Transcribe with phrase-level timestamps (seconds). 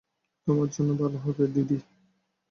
[0.47, 1.77] তোমার জন্য ভাল হবে, দিদি।